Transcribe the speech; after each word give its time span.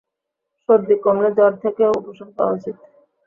সর্দি 0.69 0.95
কমলে 1.03 1.29
জ্বর 1.37 1.53
থেকেও 1.63 1.91
উপশম 1.99 2.29
পাওয়া 2.37 2.55
উচিত। 2.57 2.75